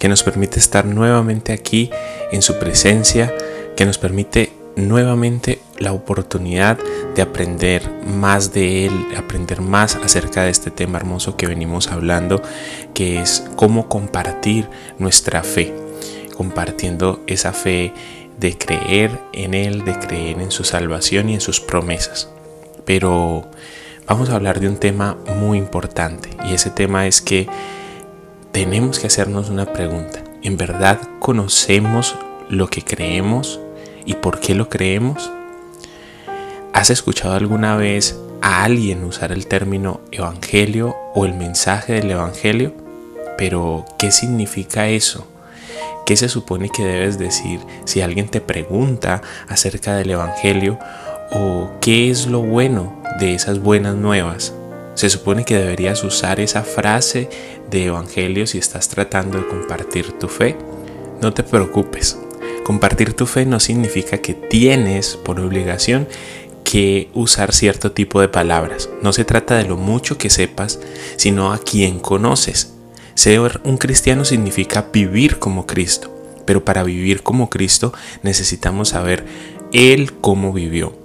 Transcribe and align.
que 0.00 0.08
nos 0.08 0.24
permite 0.24 0.58
estar 0.58 0.86
nuevamente 0.86 1.52
aquí 1.52 1.90
en 2.32 2.42
su 2.42 2.58
presencia, 2.58 3.32
que 3.76 3.84
nos 3.86 3.98
permite 3.98 4.50
nuevamente 4.74 5.60
la 5.78 5.92
oportunidad 5.92 6.78
de 7.14 7.22
aprender 7.22 7.82
más 8.06 8.52
de 8.52 8.86
Él, 8.86 9.06
aprender 9.16 9.60
más 9.60 9.96
acerca 9.96 10.42
de 10.42 10.50
este 10.50 10.70
tema 10.70 10.98
hermoso 10.98 11.36
que 11.36 11.46
venimos 11.46 11.88
hablando, 11.88 12.42
que 12.94 13.20
es 13.20 13.44
cómo 13.56 13.88
compartir 13.88 14.68
nuestra 14.98 15.42
fe, 15.42 15.74
compartiendo 16.34 17.20
esa 17.26 17.52
fe 17.52 17.92
de 18.38 18.56
creer 18.56 19.10
en 19.34 19.52
Él, 19.52 19.84
de 19.84 19.98
creer 19.98 20.40
en 20.40 20.50
su 20.50 20.64
salvación 20.64 21.28
y 21.28 21.34
en 21.34 21.40
sus 21.42 21.60
promesas. 21.60 22.30
Pero 22.86 23.50
vamos 24.06 24.30
a 24.30 24.36
hablar 24.36 24.60
de 24.60 24.68
un 24.68 24.78
tema 24.78 25.18
muy 25.36 25.58
importante 25.58 26.30
y 26.48 26.54
ese 26.54 26.70
tema 26.70 27.06
es 27.06 27.20
que 27.20 27.48
tenemos 28.52 28.98
que 28.98 29.06
hacernos 29.06 29.48
una 29.48 29.72
pregunta. 29.72 30.22
¿En 30.42 30.56
verdad 30.56 30.98
conocemos 31.18 32.16
lo 32.48 32.68
que 32.68 32.82
creemos 32.82 33.60
y 34.04 34.14
por 34.14 34.40
qué 34.40 34.54
lo 34.54 34.68
creemos? 34.68 35.30
¿Has 36.72 36.90
escuchado 36.90 37.34
alguna 37.34 37.76
vez 37.76 38.18
a 38.42 38.64
alguien 38.64 39.04
usar 39.04 39.32
el 39.32 39.46
término 39.46 40.00
evangelio 40.10 40.96
o 41.14 41.26
el 41.26 41.34
mensaje 41.34 41.94
del 41.94 42.10
evangelio? 42.10 42.72
Pero, 43.38 43.84
¿qué 43.98 44.10
significa 44.10 44.88
eso? 44.88 45.26
¿Qué 46.04 46.16
se 46.16 46.28
supone 46.28 46.70
que 46.70 46.84
debes 46.84 47.18
decir 47.18 47.60
si 47.84 48.00
alguien 48.00 48.28
te 48.28 48.40
pregunta 48.40 49.22
acerca 49.48 49.94
del 49.94 50.10
evangelio 50.10 50.78
o 51.32 51.70
qué 51.80 52.10
es 52.10 52.26
lo 52.26 52.40
bueno 52.40 53.00
de 53.20 53.34
esas 53.34 53.60
buenas 53.60 53.94
nuevas? 53.94 54.52
Se 54.94 55.08
supone 55.08 55.44
que 55.44 55.56
deberías 55.56 56.04
usar 56.04 56.40
esa 56.40 56.62
frase 56.62 57.28
de 57.70 57.86
evangelio 57.86 58.46
si 58.46 58.58
estás 58.58 58.88
tratando 58.88 59.38
de 59.38 59.46
compartir 59.46 60.12
tu 60.18 60.28
fe. 60.28 60.56
No 61.22 61.32
te 61.32 61.42
preocupes. 61.42 62.18
Compartir 62.64 63.14
tu 63.14 63.26
fe 63.26 63.46
no 63.46 63.60
significa 63.60 64.18
que 64.18 64.34
tienes 64.34 65.16
por 65.16 65.40
obligación 65.40 66.06
que 66.64 67.10
usar 67.14 67.52
cierto 67.52 67.92
tipo 67.92 68.20
de 68.20 68.28
palabras. 68.28 68.88
No 69.02 69.12
se 69.12 69.24
trata 69.24 69.56
de 69.56 69.64
lo 69.64 69.76
mucho 69.76 70.18
que 70.18 70.30
sepas, 70.30 70.78
sino 71.16 71.52
a 71.52 71.58
quien 71.58 71.98
conoces. 71.98 72.74
Ser 73.14 73.60
un 73.64 73.76
cristiano 73.76 74.24
significa 74.24 74.86
vivir 74.92 75.38
como 75.38 75.66
Cristo, 75.66 76.14
pero 76.46 76.64
para 76.64 76.84
vivir 76.84 77.22
como 77.22 77.50
Cristo 77.50 77.92
necesitamos 78.22 78.90
saber 78.90 79.24
Él 79.72 80.12
cómo 80.20 80.52
vivió. 80.52 80.99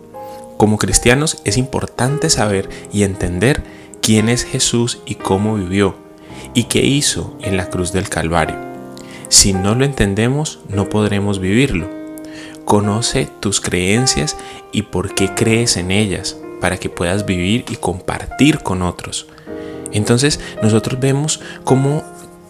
Como 0.57 0.77
cristianos 0.77 1.41
es 1.43 1.57
importante 1.57 2.29
saber 2.29 2.69
y 2.91 3.03
entender 3.03 3.63
quién 4.01 4.29
es 4.29 4.43
Jesús 4.43 4.99
y 5.05 5.15
cómo 5.15 5.55
vivió 5.55 5.95
y 6.53 6.65
qué 6.65 6.85
hizo 6.85 7.37
en 7.41 7.57
la 7.57 7.69
cruz 7.69 7.91
del 7.91 8.09
Calvario. 8.09 8.55
Si 9.29 9.53
no 9.53 9.75
lo 9.75 9.83
entendemos, 9.83 10.59
no 10.69 10.87
podremos 10.87 11.39
vivirlo. 11.39 11.89
Conoce 12.63 13.27
tus 13.39 13.59
creencias 13.59 14.37
y 14.71 14.83
por 14.83 15.13
qué 15.13 15.33
crees 15.35 15.77
en 15.77 15.91
ellas 15.91 16.37
para 16.61 16.77
que 16.77 16.89
puedas 16.89 17.25
vivir 17.25 17.65
y 17.69 17.75
compartir 17.75 18.59
con 18.59 18.81
otros. 18.81 19.27
Entonces 19.91 20.39
nosotros 20.61 20.99
vemos 20.99 21.41
cómo, 21.63 22.03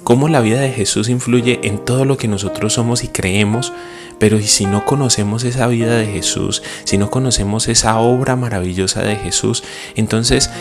cómo 0.05 0.29
la 0.29 0.39
vida 0.39 0.61
de 0.61 0.71
Jesús 0.71 1.09
influye 1.09 1.59
en 1.63 1.83
todo 1.83 2.05
lo 2.05 2.15
que 2.15 2.29
nosotros 2.29 2.73
somos 2.73 3.03
y 3.03 3.09
creemos, 3.09 3.73
pero 4.19 4.39
si 4.39 4.67
no 4.67 4.85
conocemos 4.85 5.43
esa 5.43 5.67
vida 5.67 5.97
de 5.97 6.05
Jesús, 6.05 6.61
si 6.85 6.97
no 6.97 7.09
conocemos 7.09 7.67
esa 7.67 7.99
obra 7.99 8.35
maravillosa 8.37 9.01
de 9.01 9.15
Jesús, 9.17 9.63
entonces 9.95 10.51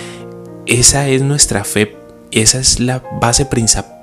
esa 0.67 1.09
es 1.09 1.21
nuestra 1.23 1.63
fe, 1.63 1.95
esa 2.33 2.59
es 2.59 2.81
la 2.81 3.03
base 3.21 3.47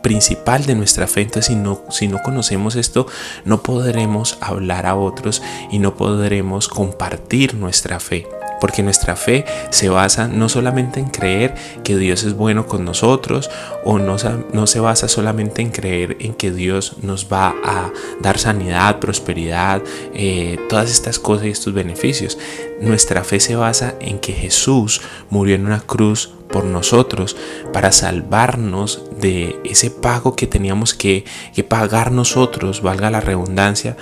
principal 0.04 0.66
de 0.68 0.76
nuestra 0.76 1.08
fe. 1.08 1.22
Entonces, 1.22 1.48
si 1.48 1.56
no, 1.56 1.82
si 1.90 2.08
no 2.08 2.20
conocemos 2.22 2.76
esto, 2.76 3.08
no 3.44 3.64
podremos 3.64 4.38
hablar 4.42 4.86
a 4.86 4.96
otros 4.96 5.42
y 5.72 5.80
no 5.80 5.96
podremos 5.96 6.68
compartir 6.68 7.56
nuestra 7.56 8.00
fe 8.00 8.28
porque 8.62 8.84
nuestra 8.84 9.18
fe 9.18 9.44
se 9.72 9.90
basa 9.90 10.28
no 10.28 10.48
solamente 10.48 11.00
en 11.00 11.10
creer 11.10 11.56
que 11.84 11.98
Dios 11.98 12.24
es 12.24 12.36
bueno 12.36 12.68
con 12.68 12.86
nosotros 12.86 13.50
o 13.84 13.98
no, 13.98 14.16
no 14.54 14.68
se 14.68 14.80
basa 14.80 15.08
solamente 15.08 15.64
en 15.64 15.72
creer 15.72 16.16
en 16.20 16.36
que 16.36 16.52
Dios 16.52 16.98
nos 17.02 17.28
va 17.34 17.56
a 17.66 17.92
dar 18.22 18.38
sanidad, 18.38 19.00
prosperidad, 19.00 19.82
eh, 20.14 20.60
todas 20.70 20.92
estas 20.92 21.18
cosas 21.18 21.48
y 21.48 21.50
estos 21.50 21.74
beneficios. 21.74 22.38
Nuestra 22.80 23.24
fe 23.24 23.40
se 23.40 23.56
basa 23.56 23.96
en 24.00 24.20
que 24.20 24.34
Jesús 24.34 25.02
murió 25.32 25.56
en 25.56 25.66
una 25.66 25.80
cruz 25.80 26.32
por 26.52 26.64
nosotros 26.66 27.36
para 27.74 27.92
salvarnos 27.92 29.04
de 29.20 29.60
ese 29.64 29.90
pago 29.90 30.36
que 30.36 30.46
teníamos 30.46 30.94
que, 30.94 31.26
que 31.56 31.64
pagar 31.64 32.12
nosotros, 32.12 32.82
valga 32.82 33.10
la 33.10 33.22
redundancia, 33.22 33.98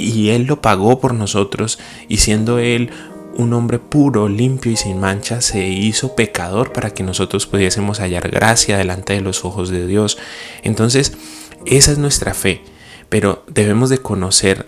y 0.00 0.30
Él 0.30 0.44
lo 0.44 0.60
pagó 0.62 0.98
por 0.98 1.14
nosotros 1.14 1.78
y 2.08 2.18
siendo 2.18 2.58
Él 2.58 2.90
un 3.40 3.52
hombre 3.52 3.78
puro, 3.78 4.28
limpio 4.28 4.70
y 4.72 4.76
sin 4.76 5.00
mancha, 5.00 5.40
se 5.40 5.66
hizo 5.66 6.14
pecador 6.14 6.72
para 6.72 6.90
que 6.90 7.02
nosotros 7.02 7.46
pudiésemos 7.46 7.98
hallar 7.98 8.30
gracia 8.30 8.76
delante 8.76 9.14
de 9.14 9.20
los 9.20 9.44
ojos 9.44 9.70
de 9.70 9.86
Dios. 9.86 10.18
Entonces, 10.62 11.14
esa 11.66 11.92
es 11.92 11.98
nuestra 11.98 12.34
fe, 12.34 12.62
pero 13.08 13.44
debemos 13.48 13.90
de 13.90 13.98
conocer 13.98 14.66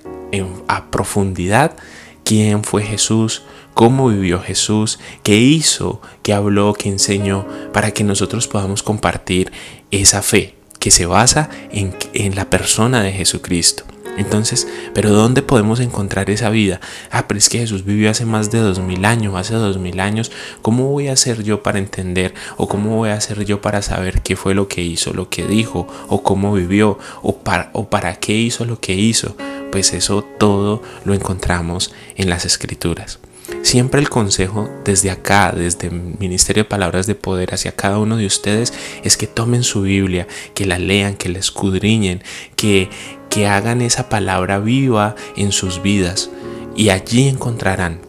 a 0.69 0.91
profundidad 0.91 1.77
quién 2.25 2.65
fue 2.65 2.83
Jesús, 2.83 3.43
cómo 3.75 4.09
vivió 4.09 4.41
Jesús, 4.41 4.99
qué 5.23 5.37
hizo, 5.37 6.01
qué 6.23 6.33
habló, 6.33 6.73
qué 6.75 6.89
enseñó, 6.89 7.47
para 7.73 7.93
que 7.93 8.05
nosotros 8.05 8.49
podamos 8.49 8.83
compartir 8.83 9.53
esa 9.91 10.23
fe 10.23 10.55
que 10.79 10.91
se 10.91 11.07
basa 11.07 11.51
en, 11.71 11.95
en 12.15 12.35
la 12.35 12.51
persona 12.51 13.03
de 13.03 13.13
Jesucristo. 13.13 13.85
Entonces, 14.17 14.69
¿pero 14.95 15.11
dónde 15.11 15.43
podemos 15.43 15.81
encontrar 15.81 16.31
esa 16.31 16.51
vida? 16.51 16.81
Ah, 17.11 17.27
pero 17.27 17.39
es 17.39 17.49
que 17.49 17.59
Jesús 17.59 17.85
vivió 17.85 18.11
hace 18.11 18.27
más 18.27 18.51
de 18.51 18.59
dos 18.59 18.79
mil 18.79 19.05
años, 19.05 19.35
hace 19.35 19.55
dos 19.55 19.79
mil 19.79 20.01
años. 20.01 20.31
¿Cómo 20.61 20.89
voy 20.89 21.09
a 21.09 21.13
hacer 21.13 21.43
yo 21.43 21.63
para 21.63 21.79
entender 21.79 22.35
o 22.57 22.69
cómo 22.69 22.97
voy 22.97 23.11
a 23.11 23.15
hacer 23.15 23.45
yo 23.45 23.61
para 23.61 23.83
saber 23.83 24.23
qué 24.23 24.37
fue 24.37 24.55
lo 24.55 24.69
que 24.69 24.83
hizo, 24.83 25.13
lo 25.13 25.29
que 25.29 25.47
dijo 25.47 25.87
o 26.09 26.23
cómo 26.23 26.53
vivió 26.53 26.99
o 27.23 27.39
para, 27.39 27.71
o 27.73 27.89
para 27.89 28.17
qué 28.17 28.35
hizo 28.35 28.65
lo 28.65 28.81
que 28.81 28.95
hizo? 28.95 29.37
Pues 29.71 29.95
eso 29.95 30.23
todo 30.23 30.83
lo 31.05 31.15
encontramos 31.15 31.95
en 32.17 32.29
las 32.29 32.45
escrituras. 32.45 33.19
Siempre 33.63 34.01
el 34.01 34.09
consejo 34.09 34.69
desde 34.85 35.11
acá, 35.11 35.53
desde 35.57 35.87
el 35.89 35.95
Ministerio 36.19 36.65
de 36.65 36.69
Palabras 36.69 37.07
de 37.07 37.15
Poder 37.15 37.55
hacia 37.55 37.73
cada 37.73 37.99
uno 37.99 38.17
de 38.17 38.27
ustedes 38.27 38.73
es 39.05 39.17
que 39.17 39.27
tomen 39.27 39.63
su 39.63 39.83
Biblia, 39.83 40.27
que 40.55 40.67
la 40.67 40.79
lean, 40.79 41.15
que 41.15 41.29
la 41.29 41.39
escudriñen, 41.39 42.23
que, 42.57 42.91
que 43.33 43.47
hagan 43.47 43.81
esa 43.81 44.11
palabra 44.11 44.59
viva 44.59 45.17
en 45.37 45.53
sus 45.53 45.81
vidas 45.81 46.29
y 46.77 46.91
allí 46.91 47.29
encontrarán 47.29 48.01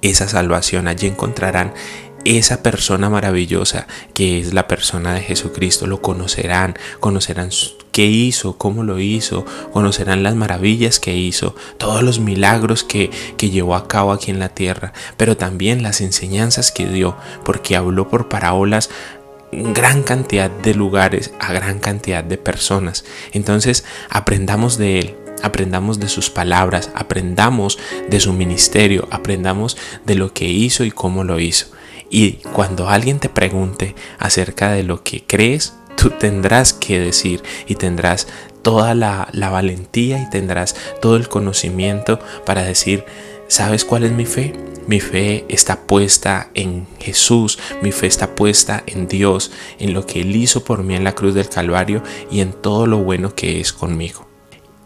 esa 0.00 0.26
salvación, 0.26 0.88
allí 0.88 1.06
encontrarán 1.06 1.74
esa 2.24 2.62
persona 2.62 3.10
maravillosa 3.10 3.86
que 4.14 4.40
es 4.40 4.54
la 4.54 4.66
persona 4.66 5.12
de 5.12 5.20
Jesucristo. 5.20 5.86
Lo 5.86 6.00
conocerán, 6.00 6.78
conocerán 6.98 7.50
qué 7.92 8.06
hizo, 8.06 8.56
cómo 8.56 8.84
lo 8.84 8.98
hizo, 8.98 9.44
conocerán 9.72 10.22
las 10.22 10.34
maravillas 10.34 10.98
que 10.98 11.14
hizo, 11.14 11.54
todos 11.76 12.02
los 12.02 12.18
milagros 12.18 12.84
que, 12.84 13.10
que 13.36 13.50
llevó 13.50 13.74
a 13.74 13.86
cabo 13.86 14.12
aquí 14.12 14.30
en 14.30 14.38
la 14.38 14.48
tierra, 14.48 14.94
pero 15.18 15.36
también 15.36 15.82
las 15.82 16.00
enseñanzas 16.00 16.72
que 16.72 16.86
dio, 16.86 17.16
porque 17.44 17.76
habló 17.76 18.08
por 18.08 18.28
parábolas 18.28 18.88
gran 19.52 20.02
cantidad 20.02 20.50
de 20.50 20.74
lugares 20.74 21.32
a 21.38 21.52
gran 21.52 21.78
cantidad 21.78 22.24
de 22.24 22.38
personas. 22.38 23.04
Entonces 23.32 23.84
aprendamos 24.10 24.78
de 24.78 24.98
Él, 24.98 25.16
aprendamos 25.42 26.00
de 26.00 26.08
sus 26.08 26.30
palabras, 26.30 26.90
aprendamos 26.94 27.78
de 28.08 28.20
su 28.20 28.32
ministerio, 28.32 29.08
aprendamos 29.10 29.76
de 30.04 30.14
lo 30.14 30.32
que 30.32 30.46
hizo 30.46 30.84
y 30.84 30.90
cómo 30.90 31.24
lo 31.24 31.40
hizo. 31.40 31.66
Y 32.10 32.34
cuando 32.52 32.88
alguien 32.88 33.18
te 33.18 33.28
pregunte 33.28 33.94
acerca 34.18 34.72
de 34.72 34.82
lo 34.82 35.02
que 35.02 35.24
crees, 35.26 35.74
tú 35.96 36.10
tendrás 36.10 36.72
que 36.72 37.00
decir 37.00 37.42
y 37.66 37.74
tendrás 37.74 38.28
toda 38.62 38.94
la, 38.94 39.28
la 39.32 39.50
valentía 39.50 40.22
y 40.22 40.30
tendrás 40.30 40.74
todo 41.00 41.16
el 41.16 41.28
conocimiento 41.28 42.18
para 42.46 42.62
decir, 42.62 43.04
¿sabes 43.48 43.84
cuál 43.84 44.04
es 44.04 44.12
mi 44.12 44.26
fe? 44.26 44.54
Mi 44.86 45.00
fe 45.00 45.44
está 45.48 45.80
puesta 45.86 46.50
en 46.54 46.86
Jesús, 46.98 47.58
mi 47.82 47.92
fe 47.92 48.06
está 48.06 48.34
puesta 48.34 48.82
en 48.86 49.08
Dios, 49.08 49.50
en 49.78 49.92
lo 49.92 50.06
que 50.06 50.20
Él 50.20 50.34
hizo 50.36 50.64
por 50.64 50.82
mí 50.82 50.94
en 50.94 51.04
la 51.04 51.14
cruz 51.14 51.34
del 51.34 51.48
Calvario 51.48 52.02
y 52.30 52.40
en 52.40 52.52
todo 52.52 52.86
lo 52.86 52.98
bueno 52.98 53.34
que 53.34 53.60
es 53.60 53.72
conmigo. 53.72 54.27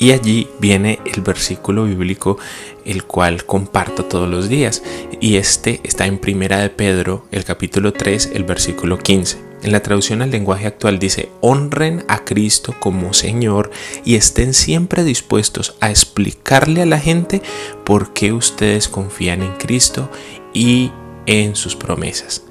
Y 0.02 0.10
allí 0.10 0.48
viene 0.58 0.98
el 1.04 1.22
versículo 1.22 1.84
bíblico 1.84 2.36
el 2.84 3.04
cual 3.04 3.46
comparto 3.46 4.06
todos 4.06 4.28
los 4.28 4.48
días. 4.48 4.82
Y 5.20 5.36
este 5.36 5.78
está 5.84 6.06
en 6.06 6.18
Primera 6.18 6.58
de 6.58 6.70
Pedro, 6.70 7.24
el 7.30 7.44
capítulo 7.44 7.92
3, 7.92 8.32
el 8.34 8.42
versículo 8.42 8.98
15. 8.98 9.38
En 9.62 9.70
la 9.70 9.80
traducción 9.80 10.20
al 10.20 10.32
lenguaje 10.32 10.66
actual 10.66 10.98
dice, 10.98 11.28
honren 11.40 12.04
a 12.08 12.24
Cristo 12.24 12.74
como 12.80 13.14
Señor 13.14 13.70
y 14.04 14.16
estén 14.16 14.54
siempre 14.54 15.04
dispuestos 15.04 15.76
a 15.78 15.90
explicarle 15.90 16.82
a 16.82 16.86
la 16.86 16.98
gente 16.98 17.40
por 17.84 18.12
qué 18.12 18.32
ustedes 18.32 18.88
confían 18.88 19.40
en 19.40 19.52
Cristo 19.52 20.10
y 20.52 20.90
en 21.26 21.54
sus 21.54 21.76
promesas. 21.76 22.42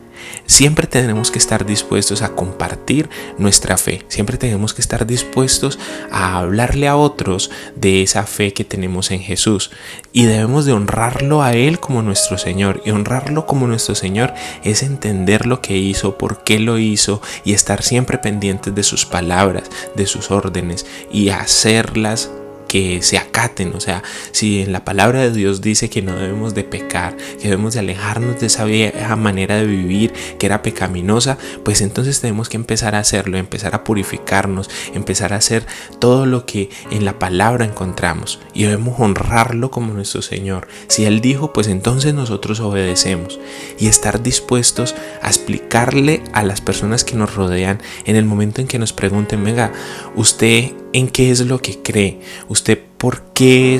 Siempre 0.46 0.88
tenemos 0.88 1.32
que 1.32 1.40
estar 1.40 1.66
dispuestos 1.66 2.22
a 2.22 2.36
compartir 2.36 3.10
nuestra 3.38 3.78
fe. 3.78 4.04
Siempre 4.08 4.38
tenemos 4.38 4.74
que 4.74 4.82
estar 4.82 5.08
dispuestos 5.08 5.80
a 6.12 6.38
hablarle 6.38 6.88
a 6.88 6.96
otros 6.96 7.52
de 7.76 8.02
esa 8.02 8.26
fe 8.26 8.54
que 8.54 8.66
tenemos 8.66 9.12
en 9.12 9.22
Jesús. 9.22 9.72
Y 10.12 10.26
debemos 10.26 10.66
de 10.66 10.74
honrarlo 10.74 11.42
a 11.42 11.54
Él 11.54 11.80
como 11.80 12.02
nuestro 12.02 12.38
Señor. 12.38 12.82
Y 12.86 12.92
honrarlo 12.92 13.46
como 13.46 13.68
nuestro 13.68 13.96
Señor 13.96 14.34
es 14.64 14.84
entender 14.84 15.46
lo 15.46 15.62
que 15.62 15.78
hizo, 15.78 16.18
por 16.18 16.44
qué 16.44 16.60
lo 16.60 16.78
hizo 16.78 17.22
y 17.46 17.54
estar 17.54 17.82
siempre 17.84 18.18
pendientes 18.18 18.76
de 18.76 18.84
sus 18.84 19.06
palabras, 19.06 19.70
de 19.96 20.06
sus 20.06 20.32
órdenes 20.32 20.86
y 21.12 21.30
hacerlas 21.30 22.30
que 22.72 23.02
se 23.02 23.18
acaten. 23.18 23.74
O 23.76 23.82
sea, 23.82 24.02
si 24.32 24.62
en 24.62 24.72
la 24.72 24.86
palabra 24.86 25.20
de 25.20 25.32
Dios 25.32 25.60
dice 25.60 25.90
que 25.90 26.02
no 26.02 26.16
debemos 26.16 26.56
de 26.56 26.64
pecar, 26.64 27.18
que 27.18 27.50
debemos 27.50 27.74
de 27.74 27.82
alejarnos 27.82 28.40
de 28.40 28.48
esa 28.48 28.64
vieja 28.64 29.18
manera 29.18 29.58
de 29.58 29.66
vivir 29.66 30.14
que 30.40 30.46
era 30.46 30.62
pecaminosa, 30.62 31.38
pues 31.66 31.82
entonces 31.82 32.22
tenemos 32.22 32.48
que 32.48 32.56
empezar 32.56 32.96
a 32.96 33.00
hacerlo, 33.00 33.38
empezar 33.38 33.76
a 33.76 33.84
purificarnos, 33.84 34.70
empezar 34.94 35.34
a 35.34 35.36
hacer 35.36 35.66
todo 36.00 36.26
lo 36.26 36.46
que 36.46 36.70
en 36.92 37.04
la 37.04 37.20
palabra 37.20 37.66
encontramos. 37.66 38.40
Y 38.54 38.64
debemos 38.64 38.98
honrarlo 39.02 39.70
como 39.70 39.94
nuestro 39.94 40.22
Señor. 40.22 40.70
Si 40.88 41.04
Él 41.04 41.20
dijo, 41.20 41.52
pues 41.52 41.68
entonces 41.68 42.14
nosotros 42.14 42.62
obedecemos. 42.62 43.38
Y 43.80 43.88
estar 43.88 44.24
dispuestos 44.24 44.96
a 45.22 45.28
explicarle 45.28 46.24
a 46.32 46.42
las 46.44 46.62
personas 46.62 47.04
que 47.04 47.18
nos 47.18 47.36
rodean 47.36 47.82
en 48.06 48.16
el 48.16 48.24
momento 48.24 48.62
en 48.62 48.68
que 48.68 48.80
nos 48.80 48.94
pregunten, 48.94 49.44
venga, 49.44 49.74
usted 50.16 50.72
en 50.94 51.08
qué 51.08 51.32
es 51.32 51.42
lo 51.42 51.62
que 51.62 51.82
cree, 51.82 52.20
usted 52.48 52.80
por 52.98 53.24
qué 53.34 53.80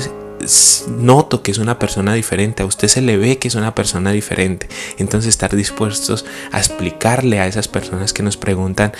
noto 0.88 1.42
que 1.42 1.52
es 1.52 1.58
una 1.58 1.78
persona 1.78 2.14
diferente, 2.14 2.62
a 2.62 2.66
usted 2.66 2.88
se 2.88 3.00
le 3.00 3.16
ve 3.16 3.38
que 3.38 3.48
es 3.48 3.54
una 3.54 3.74
persona 3.74 4.10
diferente. 4.12 4.68
Entonces 4.98 5.28
estar 5.28 5.54
dispuestos 5.54 6.24
a 6.50 6.58
explicarle 6.58 7.38
a 7.38 7.46
esas 7.46 7.68
personas 7.68 8.12
que 8.12 8.22
nos 8.22 8.36
preguntan 8.36 8.92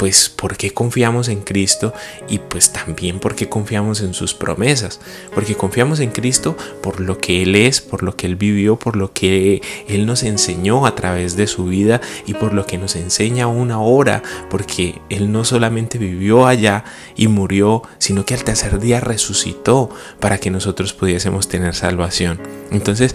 pues 0.00 0.30
por 0.30 0.56
qué 0.56 0.72
confiamos 0.72 1.28
en 1.28 1.42
Cristo 1.42 1.92
y 2.26 2.38
pues 2.38 2.72
también 2.72 3.20
por 3.20 3.34
qué 3.34 3.50
confiamos 3.50 4.00
en 4.00 4.14
sus 4.14 4.32
promesas. 4.32 4.98
Porque 5.34 5.56
confiamos 5.56 6.00
en 6.00 6.10
Cristo 6.10 6.56
por 6.82 7.00
lo 7.00 7.18
que 7.18 7.42
Él 7.42 7.54
es, 7.54 7.82
por 7.82 8.02
lo 8.02 8.16
que 8.16 8.26
Él 8.26 8.36
vivió, 8.36 8.78
por 8.78 8.96
lo 8.96 9.12
que 9.12 9.60
Él 9.88 10.06
nos 10.06 10.22
enseñó 10.22 10.86
a 10.86 10.94
través 10.94 11.36
de 11.36 11.46
su 11.46 11.66
vida 11.66 12.00
y 12.24 12.32
por 12.32 12.54
lo 12.54 12.64
que 12.64 12.78
nos 12.78 12.96
enseña 12.96 13.44
aún 13.44 13.70
ahora. 13.72 14.22
Porque 14.48 15.02
Él 15.10 15.32
no 15.32 15.44
solamente 15.44 15.98
vivió 15.98 16.46
allá 16.46 16.84
y 17.14 17.28
murió, 17.28 17.82
sino 17.98 18.24
que 18.24 18.32
al 18.32 18.42
tercer 18.42 18.80
día 18.80 19.00
resucitó 19.00 19.90
para 20.18 20.38
que 20.38 20.50
nosotros 20.50 20.94
pudiésemos 20.94 21.46
tener 21.46 21.74
salvación. 21.74 22.40
Entonces, 22.70 23.14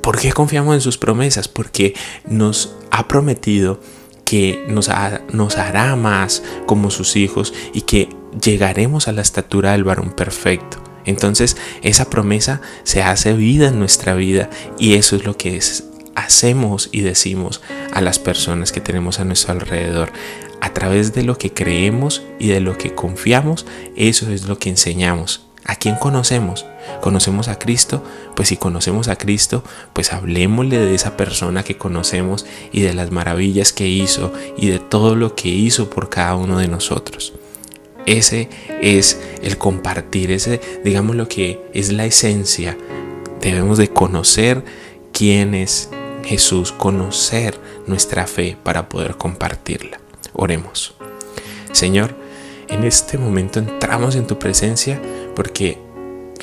¿por 0.00 0.18
qué 0.18 0.32
confiamos 0.32 0.76
en 0.76 0.80
sus 0.80 0.96
promesas? 0.96 1.46
Porque 1.46 1.92
nos 2.24 2.74
ha 2.90 3.06
prometido 3.06 3.80
que 4.26 4.64
nos, 4.68 4.90
nos 5.32 5.56
hará 5.56 5.96
más 5.96 6.42
como 6.66 6.90
sus 6.90 7.16
hijos 7.16 7.54
y 7.72 7.82
que 7.82 8.10
llegaremos 8.42 9.08
a 9.08 9.12
la 9.12 9.22
estatura 9.22 9.72
del 9.72 9.84
varón 9.84 10.10
perfecto. 10.10 10.82
Entonces 11.06 11.56
esa 11.82 12.10
promesa 12.10 12.60
se 12.82 13.02
hace 13.02 13.32
vida 13.32 13.68
en 13.68 13.78
nuestra 13.78 14.14
vida 14.14 14.50
y 14.78 14.94
eso 14.94 15.16
es 15.16 15.24
lo 15.24 15.36
que 15.38 15.58
hacemos 16.16 16.88
y 16.92 17.02
decimos 17.02 17.62
a 17.92 18.00
las 18.00 18.18
personas 18.18 18.72
que 18.72 18.80
tenemos 18.80 19.20
a 19.20 19.24
nuestro 19.24 19.52
alrededor. 19.52 20.12
A 20.60 20.72
través 20.72 21.14
de 21.14 21.22
lo 21.22 21.38
que 21.38 21.52
creemos 21.52 22.22
y 22.40 22.48
de 22.48 22.60
lo 22.60 22.76
que 22.76 22.94
confiamos, 22.94 23.64
eso 23.94 24.30
es 24.32 24.46
lo 24.46 24.58
que 24.58 24.70
enseñamos. 24.70 25.46
¿A 25.64 25.76
quién 25.76 25.94
conocemos? 25.94 26.66
¿Conocemos 27.00 27.48
a 27.48 27.58
Cristo? 27.58 28.02
Pues 28.34 28.48
si 28.48 28.56
conocemos 28.56 29.08
a 29.08 29.16
Cristo, 29.16 29.62
pues 29.92 30.12
hablemosle 30.12 30.78
de 30.78 30.94
esa 30.94 31.16
persona 31.16 31.62
que 31.62 31.76
conocemos 31.76 32.46
y 32.72 32.80
de 32.80 32.94
las 32.94 33.10
maravillas 33.10 33.72
que 33.72 33.86
hizo 33.86 34.32
y 34.56 34.68
de 34.68 34.78
todo 34.78 35.14
lo 35.16 35.34
que 35.34 35.48
hizo 35.48 35.90
por 35.90 36.08
cada 36.08 36.36
uno 36.36 36.58
de 36.58 36.68
nosotros. 36.68 37.32
Ese 38.06 38.48
es 38.80 39.20
el 39.42 39.58
compartir, 39.58 40.30
ese 40.30 40.60
digamos 40.84 41.16
lo 41.16 41.28
que 41.28 41.60
es 41.74 41.92
la 41.92 42.06
esencia. 42.06 42.76
Debemos 43.40 43.78
de 43.78 43.88
conocer 43.88 44.64
quién 45.12 45.54
es 45.54 45.90
Jesús, 46.24 46.72
conocer 46.72 47.58
nuestra 47.86 48.26
fe 48.26 48.56
para 48.62 48.88
poder 48.88 49.16
compartirla. 49.16 50.00
Oremos. 50.32 50.94
Señor, 51.72 52.14
en 52.68 52.84
este 52.84 53.18
momento 53.18 53.58
entramos 53.58 54.16
en 54.16 54.26
tu 54.26 54.38
presencia 54.38 55.00
porque 55.34 55.78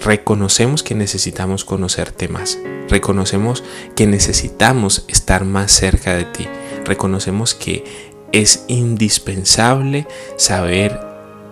reconocemos 0.01 0.84
que 0.84 0.95
necesitamos 0.95 1.66
conocerte 1.66 2.28
más, 2.28 2.57
reconocemos 2.90 3.63
que 3.95 4.07
necesitamos 4.07 5.06
estar 5.07 5.45
más 5.45 5.72
cerca 5.72 6.16
de 6.16 6.25
ti, 6.25 6.48
reconocemos 6.86 7.54
que 7.54 8.12
es 8.31 8.66
indispensable 8.68 10.07
saber 10.38 11.00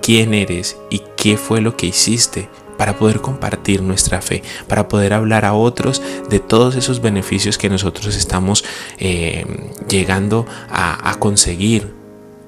quién 0.01 0.33
eres 0.33 0.77
y 0.89 1.03
qué 1.15 1.37
fue 1.37 1.61
lo 1.61 1.77
que 1.77 1.87
hiciste 1.87 2.49
para 2.77 2.97
poder 2.97 3.21
compartir 3.21 3.83
nuestra 3.83 4.21
fe, 4.21 4.41
para 4.67 4.87
poder 4.87 5.13
hablar 5.13 5.45
a 5.45 5.53
otros 5.53 6.01
de 6.29 6.39
todos 6.39 6.75
esos 6.75 7.01
beneficios 7.01 7.59
que 7.59 7.69
nosotros 7.69 8.15
estamos 8.15 8.65
eh, 8.97 9.45
llegando 9.87 10.47
a 10.71 11.15
conseguir 11.19 12.00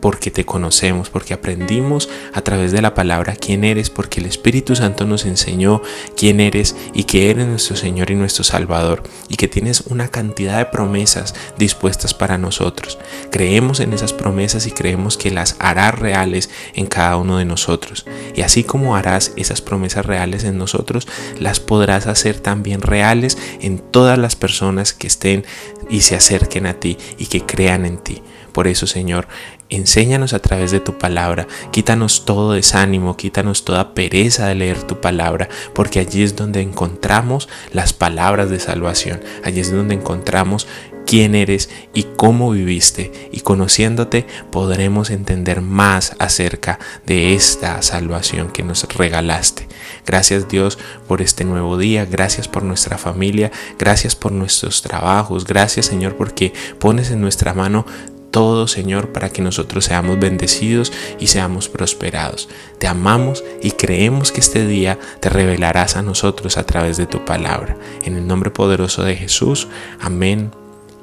porque 0.03 0.31
te 0.31 0.45
conocemos, 0.45 1.09
porque 1.09 1.33
aprendimos 1.33 2.09
a 2.33 2.41
través 2.41 2.73
de 2.73 2.81
la 2.81 2.93
palabra 2.93 3.37
quién 3.37 3.63
eres, 3.63 3.89
porque 3.89 4.19
el 4.19 4.25
Espíritu 4.25 4.75
Santo 4.75 5.05
nos 5.05 5.23
enseñó 5.23 5.81
quién 6.17 6.41
eres 6.41 6.75
y 6.93 7.05
que 7.05 7.29
eres 7.29 7.47
nuestro 7.47 7.77
Señor 7.77 8.11
y 8.11 8.15
nuestro 8.15 8.43
Salvador 8.43 9.03
y 9.29 9.37
que 9.37 9.47
tienes 9.47 9.79
una 9.87 10.09
cantidad 10.09 10.57
de 10.57 10.65
promesas 10.65 11.33
dispuestas 11.57 12.13
para 12.13 12.37
nosotros. 12.37 12.97
Creemos 13.31 13.79
en 13.79 13.93
esas 13.93 14.11
promesas 14.11 14.67
y 14.67 14.71
creemos 14.71 15.15
que 15.15 15.31
las 15.31 15.55
harás 15.59 15.97
reales 15.97 16.49
en 16.73 16.87
cada 16.87 17.15
uno 17.15 17.37
de 17.37 17.45
nosotros. 17.45 18.05
Y 18.35 18.41
así 18.41 18.65
como 18.65 18.97
harás 18.97 19.31
esas 19.37 19.61
promesas 19.61 20.05
reales 20.05 20.43
en 20.43 20.57
nosotros, 20.57 21.07
las 21.39 21.61
podrás 21.61 22.07
hacer 22.07 22.41
también 22.41 22.81
reales 22.81 23.37
en 23.61 23.79
todas 23.79 24.17
las 24.17 24.35
personas 24.35 24.91
que 24.91 25.07
estén 25.07 25.45
y 25.89 26.01
se 26.01 26.17
acerquen 26.17 26.65
a 26.65 26.73
ti 26.73 26.97
y 27.17 27.27
que 27.27 27.45
crean 27.45 27.85
en 27.85 27.99
ti. 27.99 28.21
Por 28.53 28.67
eso, 28.67 28.87
Señor, 28.87 29.27
enséñanos 29.69 30.33
a 30.33 30.39
través 30.39 30.71
de 30.71 30.79
tu 30.79 30.97
palabra, 30.97 31.47
quítanos 31.71 32.23
todo 32.25 32.53
desánimo, 32.53 33.17
quítanos 33.17 33.65
toda 33.65 33.93
pereza 33.93 34.47
de 34.47 34.55
leer 34.55 34.83
tu 34.83 35.01
palabra, 35.01 35.49
porque 35.73 35.99
allí 35.99 36.23
es 36.23 36.35
donde 36.35 36.61
encontramos 36.61 37.49
las 37.71 37.93
palabras 37.93 38.49
de 38.49 38.59
salvación, 38.59 39.21
allí 39.43 39.59
es 39.59 39.71
donde 39.71 39.95
encontramos 39.95 40.67
quién 41.05 41.35
eres 41.35 41.69
y 41.93 42.03
cómo 42.15 42.51
viviste. 42.51 43.29
Y 43.31 43.41
conociéndote 43.41 44.25
podremos 44.51 45.09
entender 45.09 45.61
más 45.61 46.15
acerca 46.19 46.79
de 47.05 47.33
esta 47.33 47.81
salvación 47.81 48.51
que 48.51 48.63
nos 48.63 48.83
regalaste. 48.95 49.67
Gracias 50.05 50.47
Dios 50.47 50.77
por 51.07 51.21
este 51.21 51.43
nuevo 51.43 51.77
día, 51.77 52.05
gracias 52.05 52.47
por 52.47 52.63
nuestra 52.63 52.97
familia, 52.97 53.51
gracias 53.77 54.15
por 54.15 54.31
nuestros 54.31 54.81
trabajos, 54.81 55.45
gracias 55.45 55.85
Señor 55.85 56.15
porque 56.15 56.53
pones 56.79 57.11
en 57.11 57.21
nuestra 57.21 57.53
mano 57.53 57.85
todo, 58.33 58.67
Señor, 58.67 59.13
para 59.13 59.29
que 59.29 59.43
nosotros 59.43 59.85
seamos 59.85 60.19
bendecidos 60.19 60.91
y 61.19 61.27
seamos 61.27 61.69
prosperados. 61.69 62.49
Te 62.79 62.87
amamos 62.87 63.43
y 63.61 63.71
creemos 63.71 64.31
que 64.31 64.39
este 64.41 64.65
día 64.65 64.97
te 65.19 65.29
revelarás 65.29 65.95
a 65.97 66.01
nosotros 66.01 66.57
a 66.57 66.65
través 66.65 66.97
de 66.97 67.05
tu 67.05 67.23
palabra. 67.23 67.77
En 68.03 68.17
el 68.17 68.25
nombre 68.25 68.49
poderoso 68.49 69.03
de 69.03 69.15
Jesús, 69.15 69.67
amén 70.01 70.49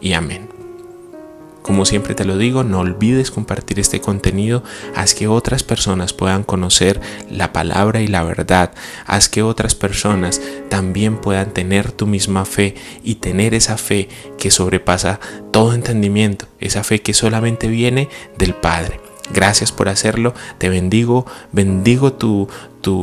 y 0.00 0.12
amén. 0.14 0.50
Como 1.70 1.84
siempre 1.84 2.16
te 2.16 2.24
lo 2.24 2.36
digo, 2.36 2.64
no 2.64 2.80
olvides 2.80 3.30
compartir 3.30 3.78
este 3.78 4.00
contenido, 4.00 4.64
haz 4.96 5.14
que 5.14 5.28
otras 5.28 5.62
personas 5.62 6.12
puedan 6.12 6.42
conocer 6.42 7.00
la 7.30 7.52
palabra 7.52 8.00
y 8.00 8.08
la 8.08 8.24
verdad, 8.24 8.72
haz 9.06 9.28
que 9.28 9.44
otras 9.44 9.76
personas 9.76 10.42
también 10.68 11.18
puedan 11.18 11.54
tener 11.54 11.92
tu 11.92 12.08
misma 12.08 12.44
fe 12.44 12.74
y 13.04 13.14
tener 13.14 13.54
esa 13.54 13.78
fe 13.78 14.08
que 14.36 14.50
sobrepasa 14.50 15.20
todo 15.52 15.72
entendimiento, 15.72 16.46
esa 16.58 16.82
fe 16.82 17.02
que 17.02 17.14
solamente 17.14 17.68
viene 17.68 18.08
del 18.36 18.54
Padre. 18.54 19.00
Gracias 19.32 19.70
por 19.70 19.88
hacerlo, 19.88 20.34
te 20.58 20.70
bendigo, 20.70 21.24
bendigo 21.52 22.16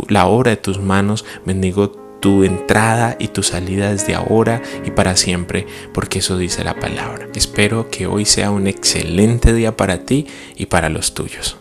la 0.09 0.27
obra 0.27 0.51
de 0.51 0.57
tus 0.57 0.81
manos, 0.81 1.24
bendigo 1.45 2.06
tu 2.19 2.43
entrada 2.43 3.15
y 3.19 3.29
tu 3.29 3.43
salida 3.43 3.91
desde 3.91 4.15
ahora 4.15 4.62
y 4.86 4.91
para 4.91 5.15
siempre, 5.15 5.65
porque 5.93 6.19
eso 6.19 6.38
dice 6.38 6.63
la 6.63 6.75
palabra. 6.75 7.27
Espero 7.36 7.89
que 7.89 8.07
hoy 8.07 8.25
sea 8.25 8.51
un 8.51 8.67
excelente 8.67 9.53
día 9.53 9.77
para 9.77 10.05
ti 10.05 10.27
y 10.55 10.67
para 10.67 10.89
los 10.89 11.13
tuyos. 11.13 11.57